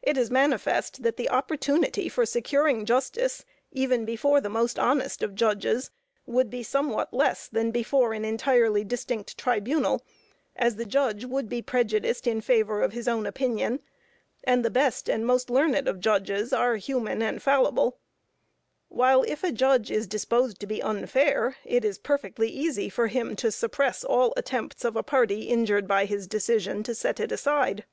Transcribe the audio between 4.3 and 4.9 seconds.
the most